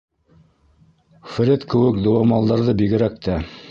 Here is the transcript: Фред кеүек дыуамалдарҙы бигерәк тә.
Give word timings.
Фред 1.35 1.69
кеүек 1.75 2.03
дыуамалдарҙы 2.09 2.81
бигерәк 2.85 3.27
тә. 3.29 3.43